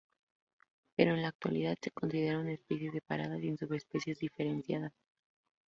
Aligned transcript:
Pero 0.95 1.11
en 1.11 1.21
la 1.21 1.27
actualidad 1.27 1.77
se 1.79 1.91
considera 1.91 2.39
una 2.39 2.53
especie 2.53 2.89
separada, 2.91 3.37
sin 3.37 3.55
subespecies 3.55 4.17
diferenciadas. 4.17 4.93